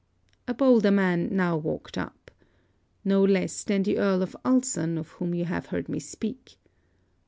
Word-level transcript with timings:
A 0.47 0.53
bolder 0.55 0.89
man 0.89 1.29
now 1.29 1.55
walked 1.55 1.95
up. 1.95 2.31
No 3.05 3.23
less 3.23 3.63
than 3.63 3.83
the 3.83 3.99
Earl 3.99 4.23
of 4.23 4.35
Ulson, 4.43 4.97
of 4.97 5.09
whom 5.09 5.35
you 5.35 5.45
have 5.45 5.67
heard 5.67 5.87
me 5.87 5.99
speak. 5.99 6.57